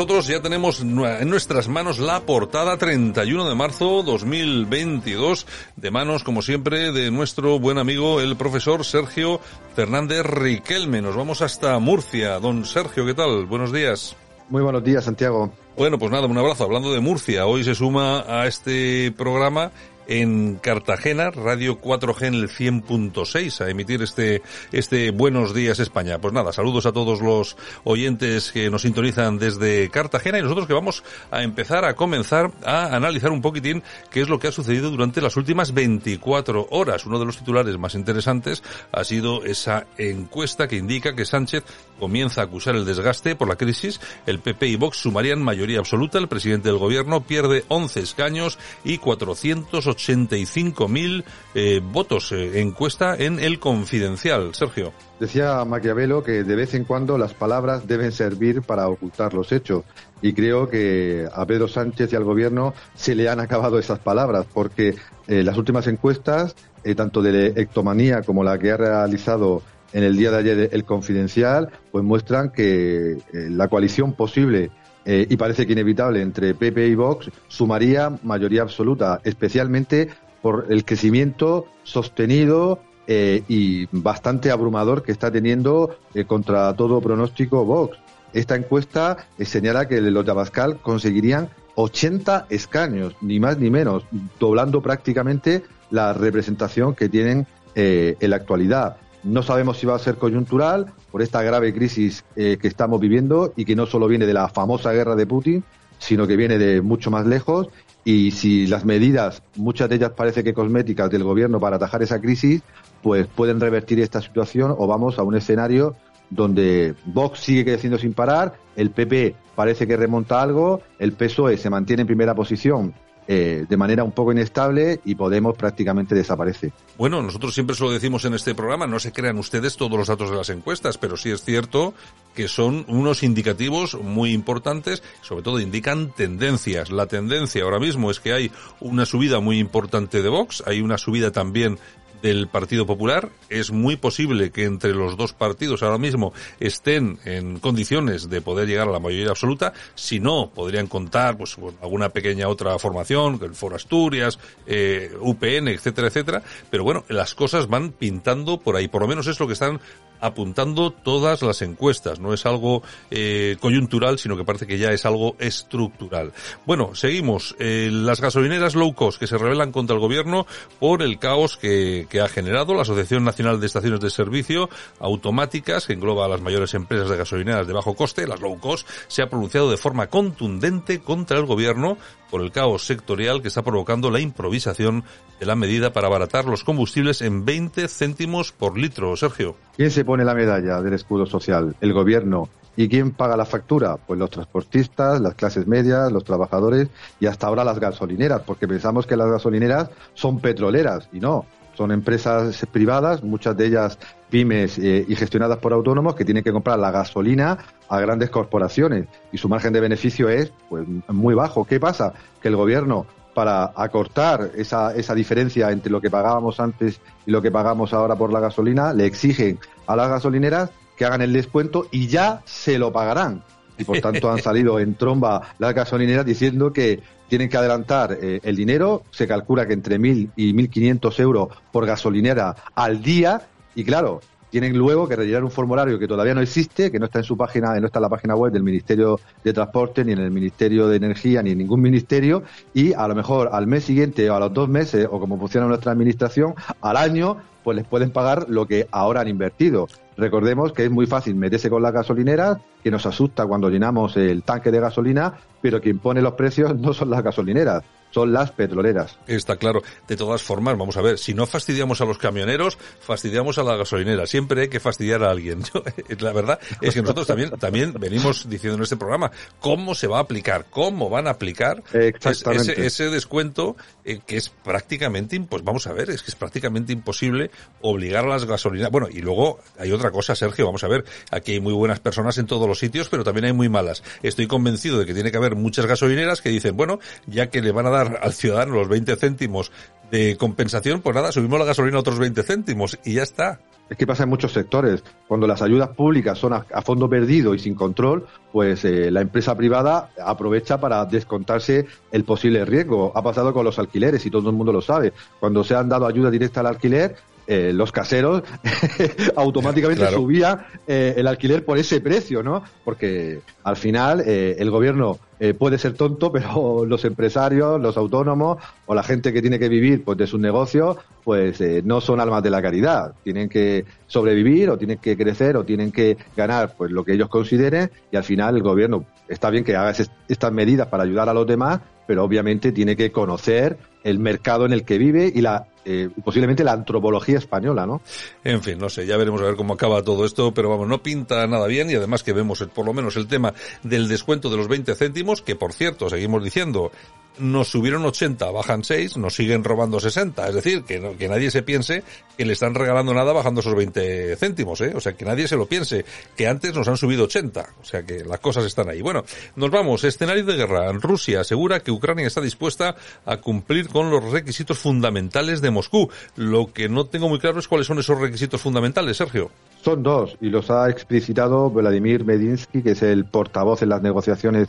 Nosotros 0.00 0.28
ya 0.28 0.40
tenemos 0.40 0.80
en 0.80 1.28
nuestras 1.28 1.68
manos 1.68 1.98
la 1.98 2.20
portada 2.20 2.78
31 2.78 3.46
de 3.46 3.54
marzo 3.54 4.02
2022, 4.02 5.46
de 5.76 5.90
manos, 5.90 6.24
como 6.24 6.40
siempre, 6.40 6.90
de 6.90 7.10
nuestro 7.10 7.58
buen 7.58 7.76
amigo, 7.76 8.22
el 8.22 8.34
profesor 8.34 8.86
Sergio 8.86 9.40
Fernández 9.76 10.24
Riquelme. 10.24 11.02
Nos 11.02 11.16
vamos 11.16 11.42
hasta 11.42 11.78
Murcia. 11.80 12.40
Don 12.40 12.64
Sergio, 12.64 13.04
¿qué 13.04 13.12
tal? 13.12 13.44
Buenos 13.44 13.74
días. 13.74 14.16
Muy 14.48 14.62
buenos 14.62 14.82
días, 14.82 15.04
Santiago. 15.04 15.52
Bueno, 15.76 15.98
pues 15.98 16.10
nada, 16.10 16.26
un 16.26 16.38
abrazo. 16.38 16.64
Hablando 16.64 16.94
de 16.94 17.00
Murcia, 17.00 17.44
hoy 17.44 17.62
se 17.62 17.74
suma 17.74 18.24
a 18.26 18.46
este 18.46 19.12
programa 19.12 19.70
en 20.06 20.56
Cartagena, 20.56 21.30
Radio 21.30 21.80
4G 21.80 22.26
en 22.26 22.34
el 22.34 22.48
100.6 22.48 23.64
a 23.64 23.70
emitir 23.70 24.02
este, 24.02 24.42
este 24.72 25.10
Buenos 25.10 25.54
Días 25.54 25.78
España. 25.78 26.18
Pues 26.18 26.34
nada, 26.34 26.52
saludos 26.52 26.86
a 26.86 26.92
todos 26.92 27.20
los 27.20 27.56
oyentes 27.84 28.52
que 28.52 28.70
nos 28.70 28.82
sintonizan 28.82 29.38
desde 29.38 29.88
Cartagena 29.90 30.38
y 30.38 30.42
nosotros 30.42 30.66
que 30.66 30.74
vamos 30.74 31.04
a 31.30 31.42
empezar 31.42 31.84
a 31.84 31.94
comenzar 31.94 32.50
a 32.64 32.94
analizar 32.96 33.30
un 33.30 33.42
poquitín 33.42 33.82
qué 34.10 34.20
es 34.20 34.28
lo 34.28 34.38
que 34.38 34.48
ha 34.48 34.52
sucedido 34.52 34.90
durante 34.90 35.20
las 35.20 35.36
últimas 35.36 35.72
24 35.72 36.68
horas. 36.70 37.06
Uno 37.06 37.18
de 37.18 37.26
los 37.26 37.38
titulares 37.38 37.78
más 37.78 37.94
interesantes 37.94 38.62
ha 38.92 39.04
sido 39.04 39.44
esa 39.44 39.86
encuesta 39.98 40.68
que 40.68 40.76
indica 40.76 41.14
que 41.14 41.24
Sánchez 41.24 41.64
comienza 41.98 42.40
a 42.40 42.44
acusar 42.44 42.76
el 42.76 42.84
desgaste 42.84 43.36
por 43.36 43.48
la 43.48 43.56
crisis. 43.56 44.00
El 44.26 44.40
PP 44.40 44.66
y 44.66 44.76
Vox 44.76 44.96
sumarían 44.98 45.42
mayoría 45.42 45.78
absoluta. 45.78 46.18
El 46.18 46.28
presidente 46.28 46.68
del 46.68 46.78
gobierno 46.78 47.20
pierde 47.20 47.64
11 47.68 48.00
escaños 48.00 48.58
y 48.84 48.98
480 48.98 49.89
85.000 49.90 51.24
eh, 51.54 51.80
votos. 51.82 52.32
Eh, 52.32 52.60
encuesta 52.60 53.14
en 53.16 53.38
El 53.38 53.58
Confidencial. 53.58 54.54
Sergio. 54.54 54.92
Decía 55.18 55.64
Maquiavelo 55.64 56.22
que 56.22 56.44
de 56.44 56.56
vez 56.56 56.74
en 56.74 56.84
cuando 56.84 57.18
las 57.18 57.34
palabras 57.34 57.86
deben 57.86 58.12
servir 58.12 58.62
para 58.62 58.88
ocultar 58.88 59.34
los 59.34 59.52
hechos. 59.52 59.84
Y 60.22 60.32
creo 60.32 60.68
que 60.68 61.26
a 61.32 61.46
Pedro 61.46 61.68
Sánchez 61.68 62.12
y 62.12 62.16
al 62.16 62.24
gobierno 62.24 62.74
se 62.94 63.14
le 63.14 63.28
han 63.28 63.40
acabado 63.40 63.78
esas 63.78 63.98
palabras, 63.98 64.46
porque 64.52 64.94
eh, 65.28 65.42
las 65.42 65.56
últimas 65.56 65.86
encuestas, 65.86 66.54
tanto 66.96 67.22
de 67.22 67.48
Ectomanía 67.56 68.22
como 68.22 68.42
la 68.42 68.58
que 68.58 68.70
ha 68.70 68.76
realizado 68.76 69.62
en 69.92 70.04
el 70.04 70.16
día 70.16 70.30
de 70.30 70.38
ayer 70.38 70.70
el 70.72 70.84
Confidencial, 70.84 71.70
pues 71.90 72.04
muestran 72.04 72.50
que 72.50 73.18
la 73.32 73.68
coalición 73.68 74.14
posible 74.14 74.70
eh, 75.12 75.26
y 75.28 75.36
parece 75.36 75.66
que 75.66 75.72
inevitable 75.72 76.22
entre 76.22 76.54
PP 76.54 76.86
y 76.86 76.94
Vox 76.94 77.32
sumaría 77.48 78.16
mayoría 78.22 78.62
absoluta, 78.62 79.20
especialmente 79.24 80.08
por 80.40 80.66
el 80.70 80.84
crecimiento 80.84 81.66
sostenido 81.82 82.78
eh, 83.08 83.42
y 83.48 83.88
bastante 83.90 84.52
abrumador 84.52 85.02
que 85.02 85.10
está 85.10 85.28
teniendo 85.28 85.96
eh, 86.14 86.26
contra 86.26 86.72
todo 86.76 87.00
pronóstico 87.00 87.64
Vox. 87.64 87.98
Esta 88.32 88.54
encuesta 88.54 89.26
señala 89.40 89.88
que 89.88 90.00
los 90.00 90.24
de 90.24 90.30
Abascal 90.30 90.78
conseguirían 90.80 91.48
80 91.74 92.46
escaños, 92.48 93.16
ni 93.20 93.40
más 93.40 93.58
ni 93.58 93.68
menos, 93.68 94.04
doblando 94.38 94.80
prácticamente 94.80 95.64
la 95.90 96.12
representación 96.12 96.94
que 96.94 97.08
tienen 97.08 97.48
en 97.74 98.30
la 98.30 98.36
actualidad. 98.36 98.96
No 99.22 99.42
sabemos 99.42 99.78
si 99.78 99.86
va 99.86 99.96
a 99.96 99.98
ser 99.98 100.16
coyuntural 100.16 100.92
por 101.10 101.22
esta 101.22 101.42
grave 101.42 101.74
crisis 101.74 102.24
eh, 102.36 102.56
que 102.60 102.68
estamos 102.68 103.00
viviendo 103.00 103.52
y 103.56 103.64
que 103.64 103.76
no 103.76 103.86
solo 103.86 104.08
viene 104.08 104.26
de 104.26 104.32
la 104.32 104.48
famosa 104.48 104.92
guerra 104.92 105.14
de 105.14 105.26
Putin, 105.26 105.64
sino 105.98 106.26
que 106.26 106.36
viene 106.36 106.58
de 106.58 106.80
mucho 106.80 107.10
más 107.10 107.26
lejos. 107.26 107.68
Y 108.02 108.30
si 108.30 108.66
las 108.66 108.86
medidas, 108.86 109.42
muchas 109.56 109.90
de 109.90 109.96
ellas 109.96 110.12
parece 110.16 110.42
que 110.42 110.54
cosméticas 110.54 111.10
del 111.10 111.22
gobierno 111.22 111.60
para 111.60 111.76
atajar 111.76 112.02
esa 112.02 112.20
crisis, 112.20 112.62
pues 113.02 113.26
pueden 113.26 113.60
revertir 113.60 114.00
esta 114.00 114.22
situación 114.22 114.74
o 114.76 114.86
vamos 114.86 115.18
a 115.18 115.22
un 115.22 115.36
escenario 115.36 115.96
donde 116.30 116.94
Vox 117.06 117.40
sigue 117.40 117.64
creciendo 117.64 117.98
sin 117.98 118.14
parar, 118.14 118.54
el 118.76 118.90
PP 118.90 119.34
parece 119.54 119.86
que 119.86 119.96
remonta 119.96 120.40
algo, 120.40 120.80
el 120.98 121.12
PSOE 121.12 121.56
se 121.58 121.68
mantiene 121.68 122.02
en 122.02 122.06
primera 122.06 122.34
posición 122.34 122.94
eh, 123.28 123.66
de 123.68 123.76
manera 123.76 124.02
un 124.04 124.12
poco 124.12 124.32
inestable 124.32 125.00
y 125.04 125.14
Podemos 125.20 125.56
prácticamente 125.56 126.14
desaparece. 126.14 126.72
Bueno, 126.96 127.22
nosotros 127.22 127.52
siempre 127.52 127.76
se 127.76 127.84
lo 127.84 127.90
decimos 127.90 128.24
en 128.24 128.34
este 128.34 128.54
programa, 128.54 128.86
no 128.86 128.98
se 128.98 129.12
crean 129.12 129.38
ustedes 129.38 129.76
todos 129.76 129.98
los 129.98 130.08
datos 130.08 130.30
de 130.30 130.36
las 130.36 130.48
encuestas, 130.48 130.96
pero 130.96 131.16
sí 131.16 131.30
es 131.30 131.44
cierto 131.44 131.94
que 132.34 132.48
son 132.48 132.84
unos 132.88 133.22
indicativos 133.22 134.00
muy 134.00 134.32
importantes, 134.32 135.02
sobre 135.20 135.42
todo 135.42 135.60
indican 135.60 136.10
tendencias. 136.12 136.90
La 136.90 137.06
tendencia 137.06 137.62
ahora 137.64 137.78
mismo 137.78 138.10
es 138.10 138.18
que 138.18 138.32
hay 138.32 138.50
una 138.80 139.04
subida 139.04 139.40
muy 139.40 139.58
importante 139.58 140.22
de 140.22 140.28
Vox, 140.28 140.62
hay 140.66 140.80
una 140.80 140.96
subida 140.96 141.30
también 141.30 141.78
del 142.22 142.48
Partido 142.48 142.86
Popular. 142.86 143.30
Es 143.48 143.70
muy 143.70 143.96
posible 143.96 144.50
que 144.50 144.64
entre 144.64 144.94
los 144.94 145.16
dos 145.16 145.32
partidos 145.32 145.82
ahora 145.82 145.98
mismo 145.98 146.32
estén 146.58 147.18
en 147.24 147.58
condiciones 147.58 148.28
de 148.28 148.40
poder 148.40 148.68
llegar 148.68 148.88
a 148.88 148.92
la 148.92 148.98
mayoría 148.98 149.30
absoluta. 149.30 149.72
Si 149.94 150.20
no, 150.20 150.50
podrían 150.54 150.86
contar 150.86 151.36
pues 151.36 151.56
con 151.56 151.76
alguna 151.82 152.10
pequeña 152.10 152.48
otra 152.48 152.78
formación, 152.78 153.38
el 153.42 153.54
Foro 153.54 153.76
Asturias, 153.76 154.38
eh, 154.66 155.12
UPN, 155.20 155.68
etcétera, 155.68 156.08
etcétera. 156.08 156.42
Pero 156.70 156.84
bueno, 156.84 157.04
las 157.08 157.34
cosas 157.34 157.68
van 157.68 157.92
pintando 157.92 158.58
por 158.58 158.76
ahí. 158.76 158.88
Por 158.88 159.02
lo 159.02 159.08
menos 159.08 159.26
es 159.26 159.38
lo 159.40 159.46
que 159.46 159.54
están 159.54 159.80
apuntando 160.20 160.90
todas 160.90 161.42
las 161.42 161.62
encuestas. 161.62 162.20
No 162.20 162.32
es 162.32 162.46
algo 162.46 162.82
eh, 163.10 163.56
coyuntural, 163.60 164.18
sino 164.18 164.36
que 164.36 164.44
parece 164.44 164.66
que 164.66 164.78
ya 164.78 164.90
es 164.90 165.04
algo 165.06 165.36
estructural. 165.38 166.32
Bueno, 166.66 166.94
seguimos. 166.94 167.56
Eh, 167.58 167.88
las 167.92 168.20
gasolineras 168.20 168.74
low 168.74 168.94
cost 168.94 169.18
que 169.18 169.26
se 169.26 169.38
rebelan 169.38 169.72
contra 169.72 169.94
el 169.94 170.00
gobierno 170.00 170.46
por 170.78 171.02
el 171.02 171.18
caos 171.18 171.56
que, 171.56 172.06
que 172.08 172.20
ha 172.20 172.28
generado 172.28 172.74
la 172.74 172.82
Asociación 172.82 173.24
Nacional 173.24 173.60
de 173.60 173.66
Estaciones 173.66 174.00
de 174.00 174.10
Servicio 174.10 174.68
Automáticas, 174.98 175.86
que 175.86 175.94
engloba 175.94 176.26
a 176.26 176.28
las 176.28 176.40
mayores 176.40 176.74
empresas 176.74 177.08
de 177.08 177.16
gasolineras 177.16 177.66
de 177.66 177.72
bajo 177.72 177.94
coste, 177.94 178.26
las 178.26 178.40
low 178.40 178.58
cost, 178.58 178.88
se 179.08 179.22
ha 179.22 179.28
pronunciado 179.28 179.70
de 179.70 179.76
forma 179.76 180.08
contundente 180.08 181.00
contra 181.00 181.38
el 181.38 181.46
gobierno 181.46 181.96
por 182.30 182.42
el 182.42 182.52
caos 182.52 182.86
sectorial 182.86 183.42
que 183.42 183.48
está 183.48 183.62
provocando 183.62 184.10
la 184.10 184.20
improvisación 184.20 185.04
de 185.40 185.46
la 185.46 185.56
medida 185.56 185.92
para 185.92 186.06
abaratar 186.06 186.44
los 186.44 186.64
combustibles 186.64 187.22
en 187.22 187.44
20 187.44 187.88
céntimos 187.88 188.52
por 188.52 188.78
litro. 188.78 189.16
Sergio. 189.16 189.56
¿Quién 189.76 189.90
se 189.90 190.04
pone 190.10 190.24
la 190.24 190.34
medalla 190.34 190.82
del 190.82 190.94
escudo 190.94 191.24
social? 191.24 191.76
El 191.80 191.92
gobierno. 191.92 192.48
¿Y 192.74 192.88
quién 192.88 193.12
paga 193.12 193.36
la 193.36 193.44
factura? 193.44 193.96
Pues 193.96 194.18
los 194.18 194.28
transportistas, 194.28 195.20
las 195.20 195.34
clases 195.34 195.68
medias, 195.68 196.10
los 196.10 196.24
trabajadores 196.24 196.88
y 197.20 197.26
hasta 197.26 197.46
ahora 197.46 197.62
las 197.62 197.78
gasolineras, 197.78 198.42
porque 198.44 198.66
pensamos 198.66 199.06
que 199.06 199.16
las 199.16 199.30
gasolineras 199.30 199.88
son 200.14 200.40
petroleras 200.40 201.08
y 201.12 201.20
no, 201.20 201.46
son 201.76 201.92
empresas 201.92 202.66
privadas, 202.72 203.22
muchas 203.22 203.56
de 203.56 203.66
ellas 203.66 203.98
pymes 204.30 204.80
eh, 204.80 205.04
y 205.06 205.14
gestionadas 205.14 205.58
por 205.58 205.72
autónomos 205.72 206.16
que 206.16 206.24
tienen 206.24 206.42
que 206.42 206.50
comprar 206.50 206.80
la 206.80 206.90
gasolina 206.90 207.58
a 207.88 208.00
grandes 208.00 208.30
corporaciones 208.30 209.06
y 209.30 209.38
su 209.38 209.48
margen 209.48 209.72
de 209.72 209.78
beneficio 209.78 210.28
es 210.28 210.52
pues 210.68 210.88
muy 211.06 211.36
bajo. 211.36 211.64
¿Qué 211.64 211.78
pasa? 211.78 212.14
Que 212.42 212.48
el 212.48 212.56
gobierno 212.56 213.06
para 213.40 213.72
acortar 213.74 214.50
esa, 214.54 214.94
esa 214.94 215.14
diferencia 215.14 215.70
entre 215.70 215.90
lo 215.90 215.98
que 215.98 216.10
pagábamos 216.10 216.60
antes 216.60 217.00
y 217.24 217.30
lo 217.30 217.40
que 217.40 217.50
pagamos 217.50 217.94
ahora 217.94 218.14
por 218.14 218.30
la 218.34 218.38
gasolina, 218.38 218.92
le 218.92 219.06
exigen 219.06 219.58
a 219.86 219.96
las 219.96 220.10
gasolineras 220.10 220.68
que 220.94 221.06
hagan 221.06 221.22
el 221.22 221.32
descuento 221.32 221.86
y 221.90 222.06
ya 222.06 222.42
se 222.44 222.78
lo 222.78 222.92
pagarán. 222.92 223.42
Y 223.78 223.84
por 223.84 223.98
tanto 224.02 224.30
han 224.30 224.42
salido 224.42 224.78
en 224.78 224.94
tromba 224.94 225.54
las 225.58 225.72
gasolineras 225.72 226.26
diciendo 226.26 226.70
que 226.70 227.00
tienen 227.28 227.48
que 227.48 227.56
adelantar 227.56 228.18
eh, 228.20 228.40
el 228.42 228.56
dinero. 228.56 229.04
Se 229.10 229.26
calcula 229.26 229.66
que 229.66 229.72
entre 229.72 229.98
1.000 229.98 230.32
y 230.36 230.52
1.500 230.52 231.20
euros 231.20 231.48
por 231.72 231.86
gasolinera 231.86 232.54
al 232.74 233.00
día. 233.00 233.40
Y 233.74 233.84
claro, 233.84 234.20
tienen 234.50 234.76
luego 234.76 235.08
que 235.08 235.16
rellenar 235.16 235.44
un 235.44 235.50
formulario 235.50 235.98
que 235.98 236.08
todavía 236.08 236.34
no 236.34 236.40
existe, 236.40 236.90
que 236.90 236.98
no 236.98 237.06
está 237.06 237.20
en 237.20 237.24
su 237.24 237.36
página, 237.36 237.78
no 237.78 237.86
está 237.86 237.98
en 237.98 238.02
la 238.02 238.08
página 238.08 238.34
web 238.34 238.52
del 238.52 238.62
Ministerio 238.62 239.20
de 239.42 239.52
Transporte, 239.52 240.04
ni 240.04 240.12
en 240.12 240.18
el 240.18 240.30
Ministerio 240.30 240.88
de 240.88 240.96
Energía, 240.96 241.42
ni 241.42 241.52
en 241.52 241.58
ningún 241.58 241.80
ministerio, 241.80 242.42
y 242.74 242.92
a 242.92 243.06
lo 243.08 243.14
mejor 243.14 243.50
al 243.52 243.66
mes 243.66 243.84
siguiente 243.84 244.28
o 244.28 244.34
a 244.34 244.40
los 244.40 244.52
dos 244.52 244.68
meses, 244.68 245.06
o 245.10 245.20
como 245.20 245.38
funciona 245.38 245.66
nuestra 245.66 245.92
administración, 245.92 246.54
al 246.80 246.96
año, 246.96 247.38
pues 247.62 247.76
les 247.76 247.86
pueden 247.86 248.10
pagar 248.10 248.46
lo 248.48 248.66
que 248.66 248.88
ahora 248.90 249.20
han 249.20 249.28
invertido. 249.28 249.88
Recordemos 250.16 250.72
que 250.72 250.84
es 250.84 250.90
muy 250.90 251.06
fácil 251.06 251.34
meterse 251.34 251.70
con 251.70 251.82
las 251.82 251.92
gasolineras, 251.92 252.58
que 252.82 252.90
nos 252.90 253.06
asusta 253.06 253.46
cuando 253.46 253.70
llenamos 253.70 254.16
el 254.16 254.42
tanque 254.42 254.70
de 254.70 254.80
gasolina, 254.80 255.34
pero 255.62 255.80
quien 255.80 255.98
pone 255.98 256.20
los 256.20 256.34
precios 256.34 256.76
no 256.78 256.92
son 256.92 257.10
las 257.10 257.22
gasolineras, 257.22 257.82
son 258.10 258.32
las 258.32 258.50
petroleras. 258.52 259.18
Está 259.26 259.56
claro. 259.56 259.82
De 260.08 260.16
todas 260.16 260.42
formas, 260.42 260.76
vamos 260.76 260.96
a 260.96 261.02
ver, 261.02 261.18
si 261.18 261.34
no 261.34 261.46
fastidiamos 261.46 262.00
a 262.00 262.04
los 262.04 262.18
camioneros, 262.18 262.78
fastidiamos 263.00 263.58
a 263.58 263.62
la 263.62 263.76
gasolinera. 263.76 264.26
Siempre 264.26 264.62
hay 264.62 264.68
que 264.68 264.80
fastidiar 264.80 265.22
a 265.22 265.30
alguien. 265.30 265.62
la 266.20 266.32
verdad 266.32 266.58
es 266.80 266.94
que 266.94 267.02
nosotros 267.02 267.26
también, 267.26 267.50
también 267.50 267.92
venimos 267.98 268.48
diciendo 268.48 268.76
en 268.76 268.82
este 268.82 268.96
programa 268.96 269.30
cómo 269.60 269.94
se 269.94 270.06
va 270.06 270.18
a 270.18 270.22
aplicar, 270.22 270.66
cómo 270.70 271.08
van 271.08 271.26
a 271.26 271.30
aplicar 271.30 271.82
ese, 271.92 272.86
ese, 272.86 273.10
descuento 273.10 273.76
eh, 274.04 274.20
que 274.26 274.36
es 274.36 274.48
prácticamente, 274.48 275.40
pues 275.40 275.62
vamos 275.62 275.86
a 275.86 275.92
ver, 275.92 276.10
es 276.10 276.22
que 276.22 276.30
es 276.30 276.36
prácticamente 276.36 276.92
imposible 276.92 277.50
obligar 277.80 278.24
a 278.24 278.28
las 278.28 278.44
gasolineras. 278.44 278.90
Bueno, 278.90 279.08
y 279.10 279.20
luego 279.20 279.60
hay 279.78 279.92
otra 279.92 280.10
cosa, 280.10 280.34
Sergio, 280.34 280.66
vamos 280.66 280.84
a 280.84 280.88
ver, 280.88 281.04
aquí 281.30 281.52
hay 281.52 281.60
muy 281.60 281.72
buenas 281.72 282.00
personas 282.00 282.38
en 282.38 282.46
todos 282.46 282.66
los 282.66 282.78
sitios, 282.78 283.08
pero 283.08 283.24
también 283.24 283.46
hay 283.46 283.52
muy 283.52 283.68
malas. 283.68 284.02
Estoy 284.22 284.46
convencido 284.46 284.98
de 284.98 285.06
que 285.06 285.14
tiene 285.14 285.30
que 285.30 285.36
haber 285.36 285.56
muchas 285.56 285.86
gasolineras 285.86 286.40
que 286.42 286.48
dicen, 286.48 286.76
bueno, 286.76 286.98
ya 287.26 287.48
que 287.50 287.62
le 287.62 287.72
van 287.72 287.86
a 287.86 287.90
dar 287.90 287.99
al 288.00 288.32
ciudadano 288.32 288.74
los 288.74 288.88
20 288.88 289.16
céntimos 289.16 289.72
de 290.10 290.36
compensación, 290.36 291.02
pues 291.02 291.14
nada, 291.14 291.32
subimos 291.32 291.58
la 291.58 291.64
gasolina 291.64 291.96
a 291.96 292.00
otros 292.00 292.18
20 292.18 292.42
céntimos 292.42 292.98
y 293.04 293.14
ya 293.14 293.22
está. 293.22 293.60
Es 293.90 293.96
que 293.96 294.06
pasa 294.06 294.22
en 294.22 294.28
muchos 294.28 294.52
sectores. 294.52 295.02
Cuando 295.26 295.48
las 295.48 295.62
ayudas 295.62 295.88
públicas 295.88 296.38
son 296.38 296.52
a, 296.52 296.62
fondo 296.82 297.10
perdido 297.10 297.54
y 297.54 297.58
sin 297.58 297.74
control, 297.74 298.24
pues 298.52 298.84
eh, 298.84 299.10
la 299.10 299.20
empresa 299.20 299.56
privada 299.56 300.10
aprovecha 300.24 300.78
para 300.78 301.04
descontarse 301.06 301.86
el 302.12 302.22
posible 302.22 302.64
riesgo. 302.64 303.10
Ha 303.16 303.22
pasado 303.22 303.52
con 303.52 303.64
los 303.64 303.80
alquileres 303.80 304.24
y 304.24 304.30
todo 304.30 304.48
el 304.48 304.54
mundo 304.54 304.72
lo 304.72 304.80
sabe. 304.80 305.12
Cuando 305.40 305.64
se 305.64 305.74
han 305.74 305.88
dado 305.88 306.06
ayuda 306.06 306.30
directa 306.30 306.60
al 306.60 306.66
alquiler, 306.66 307.16
eh, 307.52 307.72
los 307.72 307.90
caseros 307.90 308.44
automáticamente 309.34 310.06
subía 310.12 310.68
eh, 310.86 311.14
el 311.16 311.26
alquiler 311.26 311.64
por 311.64 311.78
ese 311.78 312.00
precio, 312.00 312.44
¿no? 312.44 312.62
Porque 312.84 313.40
al 313.64 313.76
final 313.76 314.22
eh, 314.24 314.54
el 314.60 314.70
gobierno 314.70 315.18
puede 315.58 315.78
ser 315.78 315.94
tonto, 315.94 316.30
pero 316.32 316.84
los 316.84 317.04
empresarios, 317.04 317.80
los 317.80 317.96
autónomos 317.96 318.58
o 318.86 318.94
la 318.94 319.02
gente 319.02 319.32
que 319.32 319.40
tiene 319.40 319.58
que 319.58 319.68
vivir 319.68 320.04
pues 320.04 320.16
de 320.16 320.28
sus 320.28 320.38
negocios, 320.38 320.98
pues 321.24 321.60
no 321.82 322.00
son 322.00 322.20
almas 322.20 322.44
de 322.44 322.50
la 322.50 322.62
caridad. 322.62 323.14
Tienen 323.24 323.48
que 323.48 323.84
sobrevivir 324.06 324.70
o 324.70 324.78
tienen 324.78 324.98
que 324.98 325.16
crecer 325.16 325.56
o 325.56 325.64
tienen 325.64 325.90
que 325.90 326.18
ganar 326.36 326.74
pues 326.78 326.92
lo 326.92 327.04
que 327.04 327.14
ellos 327.14 327.28
consideren 327.28 327.90
y 328.12 328.16
al 328.16 328.22
final 328.22 328.54
el 328.54 328.62
gobierno 328.62 329.06
está 329.28 329.50
bien 329.50 329.64
que 329.64 329.74
haga 329.74 329.92
estas 330.28 330.52
medidas 330.52 330.86
para 330.86 331.02
ayudar 331.02 331.28
a 331.28 331.34
los 331.34 331.48
demás, 331.48 331.80
pero 332.06 332.22
obviamente 332.22 332.70
tiene 332.70 332.94
que 332.94 333.10
conocer 333.10 333.76
el 334.04 334.20
mercado 334.20 334.66
en 334.66 334.72
el 334.72 334.84
que 334.84 334.98
vive 334.98 335.32
y 335.34 335.40
la 335.40 335.66
eh, 335.84 336.08
posiblemente 336.22 336.64
la 336.64 336.72
antropología 336.72 337.38
española, 337.38 337.86
¿no? 337.86 338.02
En 338.44 338.62
fin, 338.62 338.78
no 338.78 338.88
sé, 338.88 339.06
ya 339.06 339.16
veremos 339.16 339.40
a 339.40 339.44
ver 339.44 339.56
cómo 339.56 339.74
acaba 339.74 340.02
todo 340.02 340.24
esto, 340.24 340.52
pero 340.52 340.68
vamos, 340.68 340.88
no 340.88 341.02
pinta 341.02 341.46
nada 341.46 341.66
bien 341.66 341.90
y 341.90 341.94
además 341.94 342.22
que 342.22 342.32
vemos 342.32 342.62
por 342.74 342.86
lo 342.86 342.92
menos 342.92 343.16
el 343.16 343.26
tema 343.26 343.54
del 343.82 344.08
descuento 344.08 344.50
de 344.50 344.56
los 344.56 344.68
20 344.68 344.94
céntimos, 344.94 345.42
que 345.42 345.56
por 345.56 345.72
cierto, 345.72 346.10
seguimos 346.10 346.44
diciendo, 346.44 346.90
nos 347.38 347.68
subieron 347.70 348.04
80, 348.04 348.50
bajan 348.50 348.84
6, 348.84 349.16
nos 349.16 349.34
siguen 349.34 349.64
robando 349.64 350.00
60. 350.00 350.48
Es 350.48 350.54
decir, 350.54 350.84
que, 350.84 351.16
que 351.18 351.28
nadie 351.28 351.50
se 351.50 351.62
piense 351.62 352.02
que 352.36 352.44
le 352.44 352.52
están 352.52 352.74
regalando 352.74 353.14
nada 353.14 353.32
bajando 353.32 353.60
esos 353.60 353.74
20 353.74 354.36
céntimos, 354.36 354.80
¿eh? 354.80 354.92
O 354.94 355.00
sea, 355.00 355.14
que 355.14 355.24
nadie 355.24 355.48
se 355.48 355.56
lo 355.56 355.66
piense, 355.66 356.04
que 356.36 356.46
antes 356.46 356.74
nos 356.74 356.88
han 356.88 356.96
subido 356.96 357.24
80. 357.24 357.74
O 357.80 357.84
sea, 357.84 358.02
que 358.04 358.24
las 358.24 358.40
cosas 358.40 358.64
están 358.64 358.88
ahí. 358.88 359.00
Bueno, 359.00 359.24
nos 359.56 359.70
vamos. 359.70 360.04
Escenario 360.04 360.44
de 360.44 360.56
guerra. 360.56 360.92
Rusia 360.92 361.40
asegura 361.40 361.80
que 361.80 361.90
Ucrania 361.90 362.26
está 362.26 362.40
dispuesta 362.40 362.96
a 363.24 363.38
cumplir 363.38 363.88
con 363.88 364.10
los 364.10 364.24
requisitos 364.30 364.78
fundamentales 364.78 365.60
de 365.60 365.69
Moscú. 365.70 366.10
Lo 366.36 366.72
que 366.72 366.88
no 366.88 367.06
tengo 367.06 367.28
muy 367.28 367.38
claro 367.38 367.58
es 367.58 367.68
cuáles 367.68 367.86
son 367.86 367.98
esos 367.98 368.18
requisitos 368.18 368.60
fundamentales, 368.60 369.16
Sergio. 369.16 369.50
Son 369.82 370.02
dos, 370.02 370.36
y 370.40 370.50
los 370.50 370.70
ha 370.70 370.90
explicitado 370.90 371.70
Vladimir 371.70 372.24
Medinsky, 372.24 372.82
que 372.82 372.90
es 372.90 373.02
el 373.02 373.24
portavoz 373.24 373.82
en 373.82 373.88
las 373.88 374.02
negociaciones 374.02 374.68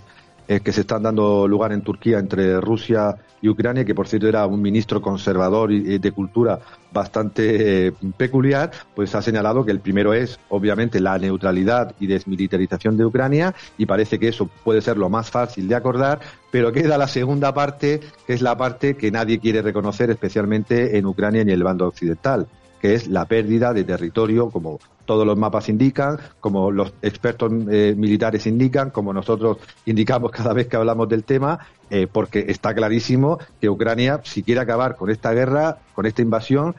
eh, 0.51 0.59
que 0.59 0.73
se 0.73 0.81
están 0.81 1.01
dando 1.01 1.47
lugar 1.47 1.71
en 1.71 1.81
Turquía 1.81 2.19
entre 2.19 2.59
Rusia 2.59 3.15
y 3.41 3.47
Ucrania, 3.47 3.85
que 3.85 3.95
por 3.95 4.09
cierto 4.09 4.27
era 4.27 4.45
un 4.45 4.61
ministro 4.61 5.01
conservador 5.01 5.71
y 5.71 5.97
de 5.97 6.11
cultura 6.11 6.59
bastante 6.91 7.87
eh, 7.87 7.93
peculiar, 8.17 8.69
pues 8.93 9.15
ha 9.15 9.21
señalado 9.21 9.63
que 9.63 9.71
el 9.71 9.79
primero 9.79 10.13
es, 10.13 10.41
obviamente, 10.49 10.99
la 10.99 11.17
neutralidad 11.17 11.95
y 12.01 12.07
desmilitarización 12.07 12.97
de 12.97 13.05
Ucrania, 13.05 13.55
y 13.77 13.85
parece 13.85 14.19
que 14.19 14.27
eso 14.27 14.49
puede 14.65 14.81
ser 14.81 14.97
lo 14.97 15.09
más 15.09 15.31
fácil 15.31 15.69
de 15.69 15.75
acordar, 15.75 16.19
pero 16.51 16.73
queda 16.73 16.97
la 16.97 17.07
segunda 17.07 17.53
parte, 17.53 18.01
que 18.27 18.33
es 18.33 18.41
la 18.41 18.57
parte 18.57 18.97
que 18.97 19.09
nadie 19.09 19.39
quiere 19.39 19.61
reconocer, 19.61 20.09
especialmente 20.09 20.97
en 20.97 21.05
Ucrania 21.05 21.39
y 21.39 21.43
en 21.43 21.49
el 21.49 21.63
bando 21.63 21.87
occidental, 21.87 22.49
que 22.81 22.95
es 22.95 23.07
la 23.07 23.25
pérdida 23.25 23.73
de 23.73 23.83
territorio, 23.83 24.49
como 24.49 24.79
todos 25.05 25.25
los 25.25 25.37
mapas 25.37 25.69
indican, 25.69 26.17
como 26.39 26.71
los 26.71 26.93
expertos 27.03 27.51
eh, 27.69 27.93
militares 27.95 28.47
indican, 28.47 28.89
como 28.89 29.13
nosotros 29.13 29.57
indicamos 29.85 30.31
cada 30.31 30.51
vez 30.51 30.67
que 30.67 30.77
hablamos 30.77 31.07
del 31.07 31.23
tema, 31.23 31.59
eh, 31.91 32.07
porque 32.11 32.45
está 32.47 32.73
clarísimo 32.73 33.37
que 33.59 33.69
Ucrania, 33.69 34.21
si 34.23 34.41
quiere 34.41 34.61
acabar 34.61 34.95
con 34.95 35.11
esta 35.11 35.31
guerra, 35.31 35.77
con 35.93 36.07
esta 36.07 36.23
invasión 36.23 36.73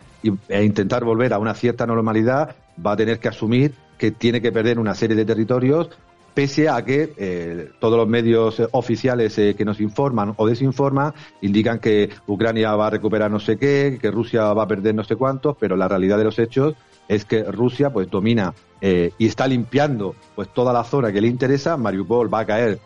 e 0.49 0.65
intentar 0.65 1.05
volver 1.05 1.33
a 1.33 1.39
una 1.39 1.55
cierta 1.55 1.87
normalidad, 1.87 2.57
va 2.85 2.93
a 2.93 2.97
tener 2.97 3.21
que 3.21 3.29
asumir 3.29 3.75
que 3.97 4.11
tiene 4.11 4.43
que 4.43 4.51
perder 4.51 4.81
una 4.81 4.97
serie 4.97 5.15
de 5.15 5.25
territorios 5.25 5.91
pese 6.35 6.69
a 6.69 6.85
que 6.85 7.13
eh, 7.17 7.71
todos 7.79 7.99
los 7.99 8.09
medios 8.09 8.63
oficiales 8.73 9.37
eh, 9.39 9.55
que 9.57 9.65
nos 9.65 9.81
informan 9.81 10.35
o 10.37 10.47
desinforman 10.47 11.13
indican 11.41 11.79
que 11.79 12.11
Ucrania 12.27 12.75
va 12.75 12.87
a 12.87 12.91
recuperar 12.91 13.31
no 13.31 13.41
sé 13.41 13.57
qué, 13.57 13.99
que 14.01 14.11
Rusia 14.11 14.53
va 14.53 14.65
a 14.65 14.69
perder 14.69 14.95
no 14.95 15.05
sé 15.05 15.17
cuántos, 15.17 15.57
pero 15.59 15.77
la 15.77 15.89
realidad 15.89 16.19
de 16.19 16.25
los 16.25 16.39
hechos 16.39 16.75
es 17.09 17.25
que 17.25 17.43
Rusia 17.45 17.93
pues 17.93 18.11
domina 18.11 18.55
eh, 18.81 19.13
y 19.19 19.27
está 19.27 19.47
limpiando 19.47 20.15
pues 20.35 20.49
toda 20.49 20.73
la 20.73 20.85
zona 20.85 21.13
que 21.13 21.21
le 21.21 21.29
interesa. 21.29 21.77
Mariupol 21.77 22.33
va 22.33 22.41
a 22.41 22.47
caer 22.47 22.79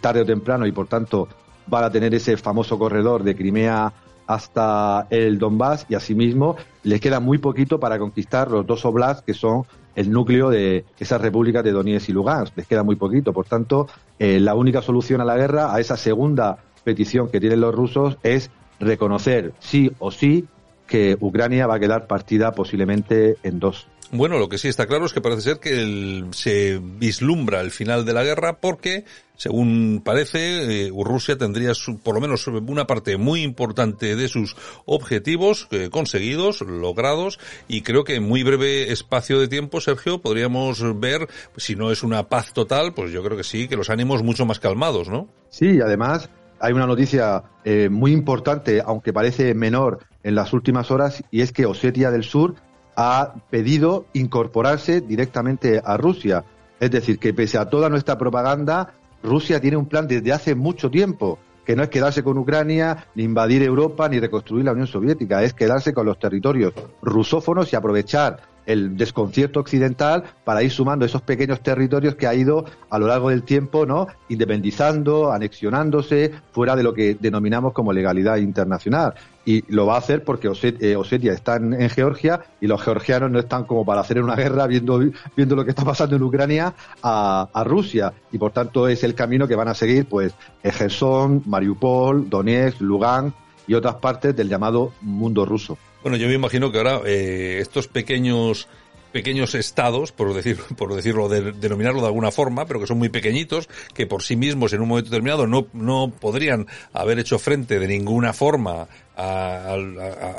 tarde 0.00 0.22
o 0.22 0.24
temprano 0.24 0.66
y 0.66 0.72
por 0.72 0.86
tanto 0.86 1.28
va 1.72 1.84
a 1.84 1.90
tener 1.90 2.14
ese 2.14 2.38
famoso 2.38 2.78
corredor 2.78 3.22
de 3.22 3.36
Crimea 3.36 3.92
hasta 4.26 5.06
el 5.10 5.38
Donbass 5.38 5.84
y 5.90 5.94
asimismo 5.94 6.56
les 6.82 7.02
queda 7.02 7.20
muy 7.20 7.36
poquito 7.36 7.78
para 7.78 7.98
conquistar 7.98 8.50
los 8.50 8.66
dos 8.66 8.82
oblasts 8.86 9.22
que 9.22 9.34
son 9.34 9.66
el 9.94 10.10
núcleo 10.10 10.50
de 10.50 10.84
esas 10.98 11.20
repúblicas 11.20 11.64
de 11.64 11.72
Donetsk 11.72 12.08
y 12.08 12.12
Lugansk. 12.12 12.56
Les 12.56 12.66
queda 12.66 12.82
muy 12.82 12.96
poquito. 12.96 13.32
Por 13.32 13.46
tanto, 13.46 13.88
eh, 14.18 14.40
la 14.40 14.54
única 14.54 14.82
solución 14.82 15.20
a 15.20 15.24
la 15.24 15.36
guerra, 15.36 15.74
a 15.74 15.80
esa 15.80 15.96
segunda 15.96 16.58
petición 16.84 17.28
que 17.30 17.40
tienen 17.40 17.60
los 17.60 17.74
rusos, 17.74 18.18
es 18.22 18.50
reconocer 18.80 19.52
sí 19.60 19.92
o 19.98 20.10
sí 20.10 20.46
que 20.86 21.16
Ucrania 21.20 21.66
va 21.66 21.76
a 21.76 21.80
quedar 21.80 22.06
partida 22.06 22.52
posiblemente 22.52 23.36
en 23.42 23.58
dos. 23.58 23.88
Bueno, 24.16 24.38
lo 24.38 24.48
que 24.48 24.58
sí 24.58 24.68
está 24.68 24.86
claro 24.86 25.06
es 25.06 25.12
que 25.12 25.20
parece 25.20 25.42
ser 25.42 25.58
que 25.58 26.24
se 26.30 26.80
vislumbra 26.80 27.60
el 27.60 27.72
final 27.72 28.04
de 28.04 28.12
la 28.12 28.22
guerra 28.22 28.60
porque, 28.60 29.04
según 29.34 30.02
parece, 30.04 30.86
eh, 30.86 30.92
Rusia 30.96 31.36
tendría 31.36 31.72
por 32.04 32.14
lo 32.14 32.20
menos 32.20 32.46
una 32.46 32.86
parte 32.86 33.16
muy 33.16 33.42
importante 33.42 34.14
de 34.14 34.28
sus 34.28 34.54
objetivos 34.86 35.66
eh, 35.72 35.88
conseguidos, 35.90 36.60
logrados, 36.60 37.40
y 37.66 37.82
creo 37.82 38.04
que 38.04 38.14
en 38.14 38.22
muy 38.22 38.44
breve 38.44 38.92
espacio 38.92 39.40
de 39.40 39.48
tiempo, 39.48 39.80
Sergio, 39.80 40.22
podríamos 40.22 40.80
ver, 41.00 41.26
si 41.56 41.74
no 41.74 41.90
es 41.90 42.04
una 42.04 42.28
paz 42.28 42.52
total, 42.52 42.94
pues 42.94 43.10
yo 43.10 43.24
creo 43.24 43.36
que 43.36 43.42
sí, 43.42 43.66
que 43.66 43.76
los 43.76 43.90
ánimos 43.90 44.22
mucho 44.22 44.46
más 44.46 44.60
calmados, 44.60 45.08
¿no? 45.08 45.28
Sí, 45.48 45.80
además 45.80 46.30
hay 46.60 46.72
una 46.72 46.86
noticia 46.86 47.42
eh, 47.64 47.88
muy 47.88 48.12
importante, 48.12 48.80
aunque 48.86 49.12
parece 49.12 49.54
menor 49.54 50.06
en 50.22 50.36
las 50.36 50.52
últimas 50.52 50.92
horas, 50.92 51.24
y 51.32 51.40
es 51.40 51.50
que 51.50 51.66
Osetia 51.66 52.12
del 52.12 52.22
Sur 52.22 52.54
ha 52.96 53.34
pedido 53.50 54.06
incorporarse 54.12 55.00
directamente 55.00 55.80
a 55.84 55.96
Rusia. 55.96 56.44
Es 56.80 56.90
decir, 56.90 57.18
que 57.18 57.34
pese 57.34 57.58
a 57.58 57.68
toda 57.68 57.88
nuestra 57.88 58.18
propaganda, 58.18 58.94
Rusia 59.22 59.60
tiene 59.60 59.76
un 59.76 59.86
plan 59.86 60.06
desde 60.06 60.32
hace 60.32 60.54
mucho 60.54 60.90
tiempo, 60.90 61.38
que 61.64 61.76
no 61.76 61.82
es 61.82 61.88
quedarse 61.88 62.22
con 62.22 62.36
Ucrania, 62.36 63.06
ni 63.14 63.24
invadir 63.24 63.62
Europa, 63.62 64.08
ni 64.08 64.20
reconstruir 64.20 64.64
la 64.64 64.72
Unión 64.72 64.86
Soviética, 64.86 65.42
es 65.42 65.54
quedarse 65.54 65.94
con 65.94 66.06
los 66.06 66.18
territorios 66.18 66.74
rusófonos 67.00 67.72
y 67.72 67.76
aprovechar 67.76 68.53
el 68.66 68.96
desconcierto 68.96 69.60
occidental 69.60 70.24
para 70.44 70.62
ir 70.62 70.70
sumando 70.70 71.04
esos 71.04 71.22
pequeños 71.22 71.60
territorios 71.60 72.14
que 72.14 72.26
ha 72.26 72.34
ido 72.34 72.64
a 72.90 72.98
lo 72.98 73.06
largo 73.06 73.30
del 73.30 73.42
tiempo, 73.42 73.86
¿no? 73.86 74.06
Independizando, 74.28 75.32
anexionándose 75.32 76.32
fuera 76.52 76.76
de 76.76 76.82
lo 76.82 76.94
que 76.94 77.16
denominamos 77.18 77.72
como 77.72 77.92
legalidad 77.92 78.36
internacional. 78.36 79.14
Y 79.46 79.62
lo 79.72 79.84
va 79.84 79.96
a 79.96 79.98
hacer 79.98 80.24
porque 80.24 80.50
eh, 80.80 80.96
Osetia 80.96 81.32
está 81.32 81.56
en, 81.56 81.90
Georgia 81.90 82.40
y 82.62 82.66
los 82.66 82.80
georgianos 82.80 83.30
no 83.30 83.38
están 83.38 83.64
como 83.64 83.84
para 83.84 84.00
hacer 84.00 84.22
una 84.22 84.34
guerra 84.36 84.66
viendo, 84.66 85.00
viendo 85.36 85.54
lo 85.54 85.64
que 85.64 85.70
está 85.70 85.84
pasando 85.84 86.16
en 86.16 86.22
Ucrania 86.22 86.74
a, 87.02 87.48
a 87.52 87.64
Rusia. 87.64 88.12
Y 88.32 88.38
por 88.38 88.52
tanto 88.52 88.88
es 88.88 89.04
el 89.04 89.14
camino 89.14 89.46
que 89.46 89.54
van 89.54 89.68
a 89.68 89.74
seguir, 89.74 90.06
pues, 90.06 90.34
Gerson, 90.62 91.42
Mariupol, 91.44 92.30
Donetsk, 92.30 92.80
Lugansk 92.80 93.43
y 93.66 93.74
otras 93.74 93.96
partes 93.96 94.34
del 94.36 94.48
llamado 94.48 94.92
mundo 95.00 95.44
ruso. 95.44 95.78
Bueno, 96.02 96.16
yo 96.16 96.28
me 96.28 96.34
imagino 96.34 96.70
que 96.70 96.78
ahora 96.78 97.00
eh, 97.06 97.58
estos 97.60 97.88
pequeños 97.88 98.68
pequeños 99.14 99.54
estados, 99.54 100.10
por 100.10 100.34
decir, 100.34 100.58
por 100.76 100.92
decirlo, 100.92 101.28
de, 101.28 101.52
denominarlo 101.52 102.00
de 102.00 102.08
alguna 102.08 102.32
forma, 102.32 102.66
pero 102.66 102.80
que 102.80 102.88
son 102.88 102.98
muy 102.98 103.10
pequeñitos, 103.10 103.68
que 103.94 104.08
por 104.08 104.24
sí 104.24 104.34
mismos 104.34 104.72
en 104.72 104.80
un 104.80 104.88
momento 104.88 105.08
determinado 105.08 105.46
no, 105.46 105.68
no 105.72 106.12
podrían 106.18 106.66
haber 106.92 107.20
hecho 107.20 107.38
frente 107.38 107.78
de 107.78 107.86
ninguna 107.86 108.32
forma 108.32 108.88
a, 109.16 109.76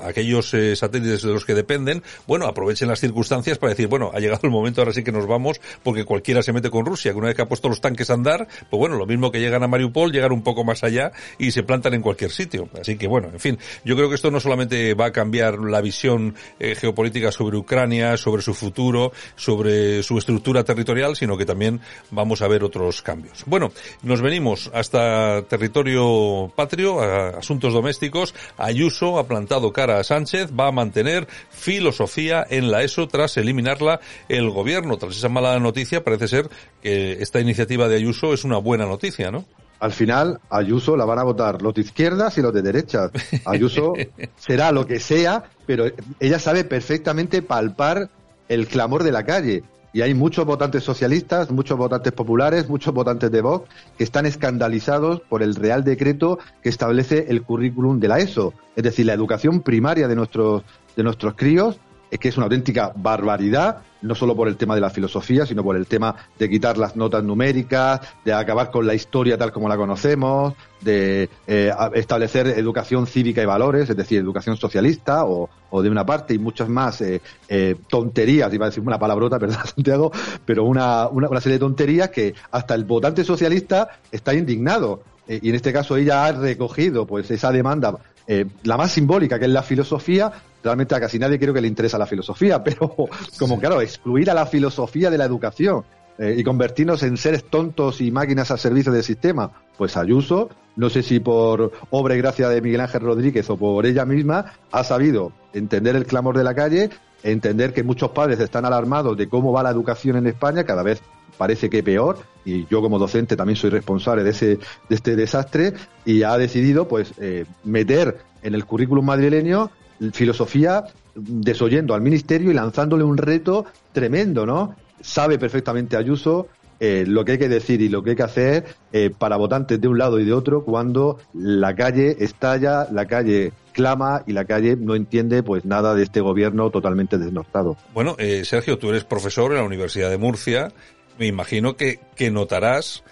aquellos 0.04 0.54
eh, 0.54 0.76
satélites 0.76 1.24
de 1.24 1.32
los 1.32 1.46
que 1.46 1.54
dependen, 1.54 2.04
bueno, 2.28 2.46
aprovechen 2.46 2.88
las 2.88 3.00
circunstancias 3.00 3.58
para 3.58 3.72
decir, 3.72 3.88
bueno, 3.88 4.12
ha 4.14 4.20
llegado 4.20 4.42
el 4.44 4.52
momento, 4.52 4.82
ahora 4.82 4.94
sí 4.94 5.04
que 5.04 5.12
nos 5.12 5.28
vamos, 5.28 5.60
porque 5.84 6.06
cualquiera 6.06 6.42
se 6.42 6.54
mete 6.54 6.70
con 6.70 6.86
Rusia, 6.86 7.12
que 7.12 7.18
una 7.18 7.28
vez 7.28 7.36
que 7.36 7.42
ha 7.42 7.48
puesto 7.48 7.70
los 7.70 7.82
tanques 7.82 8.10
a 8.10 8.14
andar, 8.14 8.48
pues 8.70 8.80
bueno, 8.80 8.98
lo 8.98 9.06
mismo 9.06 9.32
que 9.32 9.40
llegan 9.40 9.64
a 9.64 9.68
Mariupol, 9.68 10.12
llegan 10.12 10.32
un 10.32 10.44
poco 10.44 10.64
más 10.64 10.84
allá 10.84 11.12
y 11.38 11.52
se 11.52 11.64
plantan 11.64 11.94
en 11.94 12.02
cualquier 12.02 12.32
sitio. 12.32 12.70
Así 12.80 12.98
que 12.98 13.08
bueno, 13.08 13.30
en 13.32 13.40
fin, 13.40 13.58
yo 13.84 13.96
creo 13.96 14.10
que 14.10 14.16
esto 14.16 14.32
no 14.32 14.40
solamente 14.40 14.94
va 14.94 15.08
a 15.08 15.12
cambiar 15.12 15.60
la 15.60 15.82
visión 15.82 16.36
eh, 16.60 16.76
geopolítica 16.76 17.32
sobre 17.32 17.58
Ucrania, 17.58 18.18
sobre 18.18 18.42
su 18.42 18.54
futuro, 18.54 19.12
sobre 19.36 20.04
su 20.04 20.18
estructura 20.18 20.64
territorial, 20.64 21.16
sino 21.16 21.38
que 21.38 21.46
también 21.46 21.82
vamos 22.12 22.42
a 22.42 22.48
ver 22.48 22.64
otros 22.64 23.02
cambios. 23.02 23.44
Bueno, 23.46 23.72
nos 24.04 24.22
venimos 24.22 24.70
hasta 24.74 25.44
territorio 25.44 26.52
patrio, 26.56 27.02
a 27.02 27.30
asuntos 27.38 27.74
domésticos, 27.74 28.34
Ayuso 28.66 29.20
ha 29.20 29.28
plantado 29.28 29.72
cara 29.72 30.00
a 30.00 30.04
Sánchez, 30.04 30.52
va 30.58 30.68
a 30.68 30.72
mantener 30.72 31.28
filosofía 31.52 32.46
en 32.50 32.72
la 32.72 32.82
ESO 32.82 33.08
tras 33.08 33.38
eliminarla 33.38 34.00
el 34.28 34.50
gobierno. 34.50 34.98
Tras 34.98 35.18
esa 35.18 35.30
mala 35.30 35.60
noticia, 35.60 36.04
parece 36.04 36.28
ser 36.28 36.50
que 36.82 37.14
esta 37.22 37.40
iniciativa 37.40 37.88
de 37.88 37.98
Ayuso 37.98 38.34
es 38.34 38.44
una 38.44 38.58
buena 38.58 38.86
noticia, 38.88 39.30
¿no? 39.30 39.46
Al 39.80 39.92
final, 39.92 40.40
Ayuso 40.50 40.98
la 40.98 41.06
van 41.06 41.20
a 41.20 41.24
votar 41.24 41.62
los 41.62 41.76
de 41.76 41.82
izquierdas 41.82 42.38
y 42.40 42.42
los 42.42 42.54
de 42.54 42.64
derechas. 42.64 43.12
Ayuso 43.46 43.94
será 44.36 44.72
lo 44.72 44.88
que 44.88 45.00
sea, 45.00 45.44
pero 45.68 45.86
ella 46.20 46.40
sabe 46.40 46.64
perfectamente 46.64 47.44
palpar 47.44 48.10
el 48.50 48.68
clamor 48.68 49.04
de 49.04 49.12
la 49.12 49.26
calle. 49.26 49.64
Y 49.96 50.02
hay 50.02 50.14
muchos 50.14 50.46
votantes 50.46 50.84
socialistas, 50.84 51.52
muchos 51.52 51.78
votantes 51.78 52.12
populares, 52.12 52.68
muchos 52.68 52.94
votantes 52.94 53.32
de 53.32 53.40
Vox 53.40 53.70
que 53.98 54.04
están 54.04 54.26
escandalizados 54.26 55.22
por 55.22 55.42
el 55.42 55.56
Real 55.56 55.86
Decreto 55.86 56.38
que 56.62 56.68
establece 56.68 57.28
el 57.30 57.44
currículum 57.44 57.98
de 58.02 58.10
la 58.10 58.20
ESO. 58.20 58.54
Es 58.76 58.84
decir, 58.84 59.06
la 59.06 59.14
educación 59.14 59.62
primaria 59.62 60.10
de 60.10 60.16
nuestros, 60.18 60.64
de 60.98 61.04
nuestros 61.04 61.36
críos 61.36 61.80
es 62.12 62.20
que 62.20 62.28
es 62.28 62.36
una 62.36 62.48
auténtica 62.48 62.92
barbaridad, 62.94 63.84
no 64.06 64.16
solo 64.16 64.36
por 64.36 64.48
el 64.48 64.58
tema 64.58 64.76
de 64.76 64.82
la 64.82 64.90
filosofía, 64.90 65.46
sino 65.46 65.64
por 65.64 65.76
el 65.76 65.88
tema 65.88 66.16
de 66.38 66.50
quitar 66.50 66.78
las 66.78 66.96
notas 66.96 67.24
numéricas, 67.24 68.02
de 68.24 68.34
acabar 68.34 68.72
con 68.72 68.86
la 68.86 68.94
historia 68.94 69.38
tal 69.38 69.52
como 69.52 69.68
la 69.68 69.78
conocemos, 69.78 70.54
de 70.82 71.30
eh, 71.48 71.72
establecer 71.94 72.48
educación 72.48 73.08
cívica 73.08 73.42
y 73.42 73.46
valores, 73.46 73.90
es 73.90 73.98
decir, 73.98 74.20
educación 74.20 74.58
socialista 74.58 75.26
o, 75.26 75.50
de 75.82 75.90
una 75.90 76.06
parte 76.06 76.34
y 76.34 76.40
muchas 76.40 76.70
más 76.70 77.02
eh, 77.02 77.22
eh, 77.50 77.76
tonterías, 77.90 78.54
iba 78.54 78.66
a 78.66 78.70
decir 78.70 78.82
una 78.82 78.98
palabrota, 78.98 79.38
¿verdad, 79.40 79.66
Santiago? 79.66 80.12
Pero 80.46 80.64
una, 80.64 81.08
una, 81.10 81.28
una 81.28 81.42
serie 81.42 81.56
de 81.56 81.60
tonterías 81.60 82.10
que 82.10 82.34
hasta 82.52 82.76
el 82.76 82.86
votante 82.86 83.26
socialista 83.26 83.90
está 84.12 84.34
indignado. 84.34 85.04
y 85.28 85.50
en 85.50 85.56
este 85.56 85.74
caso 85.74 85.98
ella 85.98 86.26
ha 86.26 86.32
recogido 86.32 87.06
pues 87.06 87.30
esa 87.32 87.52
demanda 87.52 87.98
la 88.28 88.78
más 88.78 88.92
simbólica, 88.92 89.38
que 89.38 89.46
es 89.46 89.52
la 89.52 89.64
filosofía, 89.64 90.32
realmente 90.64 90.96
a 90.96 91.00
casi 91.00 91.20
nadie 91.20 91.40
creo 91.40 91.54
que 91.54 91.62
le 91.62 91.68
interesa 91.68 91.98
la 91.98 92.08
filosofía, 92.08 92.64
pero 92.64 92.94
como 93.40 93.60
claro, 93.60 93.82
excluir 93.82 94.30
a 94.30 94.34
la 94.34 94.46
filosofía 94.46 95.10
de 95.10 95.18
la 95.18 95.26
educación 95.26 95.86
eh, 96.18 96.36
y 96.38 96.44
convertirnos 96.44 97.04
en 97.04 97.18
seres 97.18 97.44
tontos 97.46 98.02
y 98.02 98.12
máquinas 98.12 98.50
al 98.52 98.60
servicio 98.60 98.92
del 98.92 99.04
sistema, 99.04 99.52
pues 99.78 99.96
Ayuso, 99.96 100.50
no 100.76 100.90
sé 100.90 101.04
si 101.04 101.20
por 101.20 101.72
obra 101.90 102.16
y 102.16 102.18
gracia 102.18 102.50
de 102.50 102.62
Miguel 102.62 102.82
Ángel 102.82 103.02
Rodríguez 103.02 103.50
o 103.50 103.58
por 103.58 103.86
ella 103.86 104.06
misma, 104.06 104.54
ha 104.72 104.84
sabido 104.84 105.32
entender 105.54 105.96
el 105.96 106.06
clamor 106.06 106.38
de 106.38 106.44
la 106.44 106.56
calle, 106.56 106.90
entender 107.22 107.74
que 107.74 107.84
muchos 107.84 108.12
padres 108.12 108.40
están 108.40 108.66
alarmados 108.66 109.18
de 109.18 109.28
cómo 109.30 109.52
va 109.52 109.64
la 109.64 109.72
educación 109.72 110.18
en 110.18 110.28
España, 110.28 110.64
cada 110.64 110.84
vez 110.84 111.02
parece 111.38 111.70
que 111.70 111.84
peor, 111.84 112.18
y 112.44 112.66
yo 112.68 112.82
como 112.82 113.00
docente 113.00 113.36
también 113.36 113.58
soy 113.58 113.70
responsable 113.70 114.24
de 114.24 114.32
ese 114.32 114.48
de 114.48 114.96
este 114.96 115.16
desastre, 115.16 115.74
y 116.06 116.24
ha 116.24 116.38
decidido 116.38 116.88
pues 116.88 117.14
eh, 117.20 117.46
meter 117.64 118.18
en 118.42 118.56
el 118.56 118.66
currículum 118.66 119.06
madrileño 119.06 119.72
filosofía 120.14 120.86
desoyendo 121.16 121.94
al 121.94 122.02
ministerio 122.02 122.52
y 122.52 122.54
lanzándole 122.54 123.04
un 123.04 123.18
reto 123.18 123.66
tremendo, 123.94 124.46
¿no? 124.46 124.76
Sabe 125.02 125.38
perfectamente 125.40 125.96
Ayuso 125.96 126.48
eh, 126.80 127.06
lo 127.08 127.24
que 127.24 127.34
hay 127.34 127.38
que 127.38 127.48
decir 127.48 127.82
y 127.82 127.88
lo 127.88 128.04
que 128.04 128.12
hay 128.12 128.16
que 128.18 128.24
hacer 128.24 128.66
eh, 128.92 129.10
para 129.10 129.38
votantes 129.38 129.80
de 129.80 129.88
un 129.88 129.98
lado 129.98 130.20
y 130.20 130.26
de 130.26 130.34
otro 130.34 130.66
cuando 130.66 131.20
la 131.34 131.74
calle 131.74 132.18
estalla, 132.20 132.88
la 132.92 133.06
calle 133.06 133.54
clama 133.72 134.24
y 134.28 134.34
la 134.34 134.44
calle 134.44 134.76
no 134.76 134.94
entiende 134.94 135.42
pues 135.42 135.64
nada 135.64 135.96
de 135.96 136.04
este 136.04 136.20
gobierno 136.20 136.70
totalmente 136.72 137.18
desnortado. 137.18 137.78
Bueno, 137.94 138.16
eh, 138.20 138.44
Sergio, 138.44 138.78
tú 138.78 138.90
eres 138.90 139.06
profesor 139.06 139.52
en 139.52 139.60
la 139.60 139.64
Universidad 139.64 140.10
de 140.10 140.18
Murcia. 140.18 140.74
Me 141.18 141.28
imagino 141.28 141.76
que, 141.76 142.00
que 142.16 142.32
notarás 142.32 143.04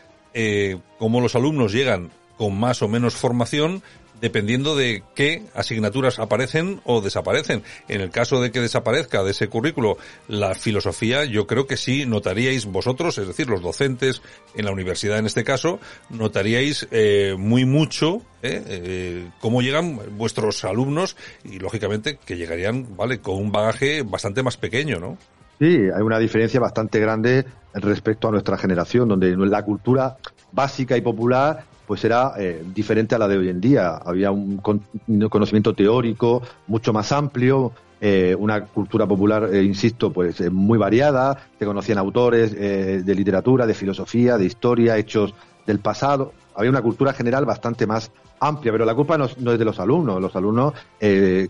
cómo 0.97 1.21
los 1.21 1.35
alumnos 1.35 1.71
llegan 1.71 2.09
con 2.37 2.59
más 2.59 2.81
o 2.81 2.87
menos 2.87 3.15
formación, 3.15 3.83
dependiendo 4.23 4.75
de 4.77 5.03
qué 5.15 5.43
asignaturas 5.53 6.17
aparecen 6.17 6.79
o 6.85 7.01
desaparecen. 7.01 7.61
En 7.89 7.99
el 7.99 8.09
caso 8.09 8.39
de 8.39 8.51
que 8.51 8.61
desaparezca 8.61 9.21
de 9.21 9.31
ese 9.31 9.49
currículo 9.49 9.97
la 10.29 10.55
filosofía, 10.55 11.25
yo 11.25 11.45
creo 11.45 11.67
que 11.67 11.75
sí 11.75 12.05
notaríais 12.05 12.65
vosotros, 12.65 13.17
es 13.17 13.27
decir, 13.27 13.49
los 13.49 13.61
docentes 13.61 14.21
en 14.55 14.63
la 14.63 14.71
universidad 14.71 15.19
en 15.19 15.25
este 15.25 15.43
caso, 15.43 15.81
notaríais 16.09 16.87
eh, 16.91 17.35
muy 17.37 17.65
mucho 17.65 18.21
eh, 18.43 18.63
eh, 18.65 19.29
cómo 19.41 19.61
llegan 19.61 20.17
vuestros 20.17 20.63
alumnos 20.63 21.17
y 21.43 21.59
lógicamente 21.59 22.17
que 22.25 22.37
llegarían, 22.37 22.95
vale, 22.95 23.19
con 23.19 23.35
un 23.35 23.51
bagaje 23.51 24.03
bastante 24.03 24.41
más 24.41 24.55
pequeño, 24.55 25.01
¿no? 25.01 25.17
Sí, 25.59 25.87
hay 25.93 26.01
una 26.01 26.19
diferencia 26.19 26.59
bastante 26.59 26.99
grande 26.99 27.45
respecto 27.73 28.27
a 28.27 28.31
nuestra 28.31 28.57
generación, 28.57 29.07
donde 29.07 29.35
la 29.35 29.63
cultura 29.63 30.17
básica 30.51 30.97
y 30.97 31.01
popular 31.01 31.63
pues 31.85 32.03
era 32.05 32.33
eh, 32.37 32.63
diferente 32.73 33.15
a 33.15 33.17
la 33.17 33.27
de 33.27 33.37
hoy 33.37 33.49
en 33.49 33.59
día. 33.59 33.95
Había 33.97 34.31
un, 34.31 34.57
conocimiento 34.57 35.73
teórico 35.73 36.41
mucho 36.67 36.93
más 36.93 37.11
amplio, 37.11 37.71
eh, 37.99 38.35
una 38.37 38.65
cultura 38.65 39.05
popular, 39.05 39.49
eh, 39.53 39.63
insisto, 39.63 40.11
pues 40.11 40.49
muy 40.51 40.77
variada, 40.77 41.37
se 41.59 41.65
conocían 41.65 41.97
autores 41.97 42.53
de 42.53 43.15
literatura, 43.15 43.65
de 43.65 43.73
filosofía, 43.73 44.37
de 44.37 44.45
historia, 44.45 44.97
hechos 44.97 45.33
del 45.65 45.79
pasado. 45.79 46.33
Había 46.55 46.69
una 46.69 46.81
cultura 46.81 47.13
general 47.13 47.45
bastante 47.45 47.87
más 47.87 48.11
amplia, 48.39 48.71
pero 48.71 48.85
la 48.85 48.93
culpa 48.93 49.17
no, 49.17 49.25
es 49.25 49.35
de 49.37 49.65
los 49.65 49.79
alumnos. 49.79 50.21
Los 50.21 50.35
alumnos, 50.35 50.73
eh, 50.99 51.47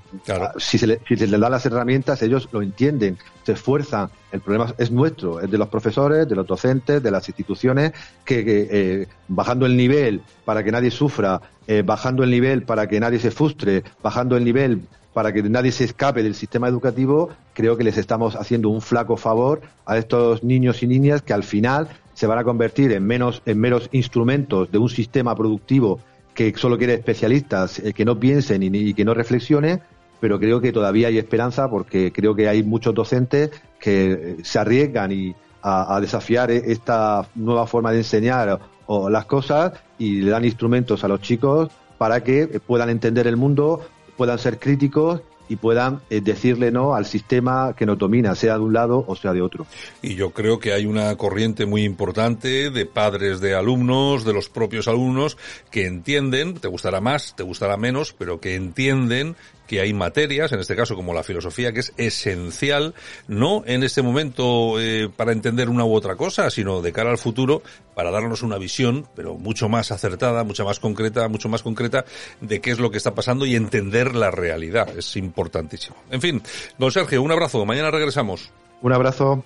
si, 0.58 0.78
se 0.78 1.00
si, 1.08 1.18
se 1.18 1.28
les 1.28 1.40
dan 1.40 1.52
las 1.52 1.66
herramientas, 1.66 2.22
ellos 2.22 2.48
lo 2.52 2.62
entienden, 2.62 3.18
se 3.44 3.54
esfuerzan. 3.54 4.10
El 4.32 4.42
problema 4.42 4.74
es 4.78 4.92
nuestro, 4.92 5.40
es 5.40 5.50
de 5.50 5.58
los 5.58 5.68
profesores, 5.68 6.28
de 6.28 6.36
los 6.36 6.46
docentes, 6.46 7.02
de 7.02 7.12
las 7.12 7.28
instituciones, 7.28 7.94
que, 8.24 8.44
eh, 8.48 9.08
bajando 9.28 9.66
el 9.66 9.76
nivel 9.76 10.22
para 10.46 10.64
que 10.64 10.72
nadie 10.72 10.92
sufra, 10.92 11.42
eh, 11.68 11.84
bajando 11.86 12.24
el 12.24 12.32
nivel 12.32 12.64
para 12.64 12.88
que 12.88 13.00
nadie 13.00 13.20
se 13.20 13.32
frustre, 13.32 13.84
bajando 14.02 14.38
el 14.38 14.44
nivel 14.44 14.82
para 15.14 15.32
que 15.32 15.44
nadie 15.44 15.72
se 15.72 15.84
escape 15.84 16.24
del 16.24 16.36
sistema 16.36 16.68
educativo, 16.68 17.30
creo 17.54 17.78
que 17.78 17.84
les 17.84 17.98
estamos 17.98 18.36
haciendo 18.36 18.70
un 18.70 18.82
flaco 18.82 19.16
favor 19.16 19.62
a 19.86 19.98
estos 19.98 20.44
niños 20.44 20.82
y 20.82 20.88
niñas 20.88 21.22
que 21.22 21.34
al 21.34 21.44
final 21.44 21.88
se 22.14 22.28
van 22.28 22.38
a 22.38 22.44
convertir 22.44 22.92
en 22.92 23.06
menos 23.06 23.42
en 23.46 23.60
meros 23.60 23.90
instrumentos 23.92 24.72
de 24.72 24.78
un 24.78 24.90
sistema 24.90 25.36
productivo 25.36 26.00
que 26.34 26.54
solo 26.56 26.78
quiere 26.78 26.94
especialistas 26.94 27.80
eh, 27.80 27.94
que 27.94 28.06
no 28.06 28.20
piensen 28.20 28.64
y, 28.64 28.94
que 28.94 29.06
no 29.06 29.14
reflexionen, 29.14 29.82
pero 30.20 30.40
creo 30.40 30.62
que 30.62 30.72
todavía 30.72 31.08
hay 31.08 31.18
esperanza 31.18 31.70
porque 31.70 32.12
creo 32.12 32.36
que 32.36 32.48
hay 32.48 32.64
muchos 32.64 32.94
docentes 32.94 33.52
que 33.80 34.12
eh, 34.12 34.38
se 34.44 34.60
arriesgan 34.60 35.12
y 35.12 35.36
a, 35.62 36.00
desafiar 36.02 36.52
e, 36.52 36.72
esta 36.72 37.28
nueva 37.36 37.68
forma 37.68 37.92
de 37.92 38.00
enseñar 38.00 38.60
o, 38.86 39.10
las 39.10 39.26
cosas 39.26 39.74
y 39.98 40.22
le 40.22 40.32
dan 40.32 40.44
instrumentos 40.44 41.04
a 41.04 41.08
los 41.08 41.22
chicos 41.22 41.70
para 41.98 42.22
que 42.24 42.60
puedan 42.66 42.90
entender 42.90 43.28
el 43.28 43.38
mundo, 43.38 43.82
puedan 44.18 44.38
ser 44.40 44.60
críticos 44.60 45.22
y 45.50 45.56
puedan 45.58 46.02
eh, 46.10 46.22
decirle 46.22 46.72
no 46.72 46.96
al 46.96 47.06
sistema 47.06 47.76
que 47.76 47.86
nos 47.86 47.98
domina, 47.98 48.36
sea 48.36 48.56
de 48.56 48.62
un 48.62 48.74
lado 48.74 49.04
o 49.08 49.16
sea 49.16 49.34
de 49.34 49.42
otro. 49.42 49.66
Y 50.02 50.16
yo 50.16 50.32
creo 50.32 50.60
que 50.60 50.74
hay 50.74 50.86
una 50.86 51.16
corriente 51.16 51.66
muy 51.66 51.84
importante 51.84 52.70
de 52.70 52.86
padres 52.86 53.40
de 53.40 53.56
alumnos, 53.56 54.24
de 54.26 54.34
los 54.34 54.50
propios 54.50 54.88
alumnos, 54.88 55.38
que 55.72 55.86
entienden, 55.86 56.56
te 56.56 56.68
gustará 56.68 57.02
más, 57.02 57.36
te 57.36 57.44
gustará 57.44 57.78
menos, 57.78 58.14
pero 58.18 58.40
que 58.40 58.56
entienden 58.56 59.36
que 59.68 59.82
hay 59.82 59.94
materias, 59.94 60.52
en 60.52 60.60
este 60.60 60.76
caso 60.76 60.96
como 60.96 61.14
la 61.14 61.24
filosofía, 61.24 61.72
que 61.72 61.82
es 61.82 61.94
esencial, 61.98 62.94
no 63.28 63.64
en 63.66 63.84
este 63.84 64.02
momento 64.02 64.80
eh, 64.80 65.10
para 65.16 65.32
entender 65.32 65.70
una 65.70 65.86
u 65.86 65.94
otra 65.94 66.16
cosa, 66.16 66.50
sino 66.50 66.82
de 66.82 66.92
cara 66.92 67.10
al 67.10 67.18
futuro, 67.18 67.62
para 67.96 68.12
darnos 68.12 68.42
una 68.44 68.58
visión, 68.58 69.08
pero 69.16 69.36
mucho 69.36 69.70
más 69.70 69.92
acertada, 69.92 70.44
mucho 70.44 70.66
más 70.66 70.80
concreta, 70.80 71.28
mucho 71.28 71.50
más 71.50 71.64
concreta, 71.64 72.06
de 72.42 72.62
qué 72.62 72.72
es 72.72 72.80
lo 72.80 72.92
que 72.92 72.98
está 72.98 73.16
pasando 73.16 73.46
y 73.46 73.56
entender 73.56 74.16
la 74.16 74.32
realidad. 74.32 74.98
Es 74.98 75.16
importantísimo. 75.16 75.96
En 76.10 76.22
fin, 76.22 76.42
don 76.78 76.92
Sergio, 76.92 77.22
un 77.22 77.32
abrazo. 77.32 77.66
Mañana 77.66 77.92
regresamos. 77.92 78.52
Un 78.82 78.92
abrazo. 78.92 79.44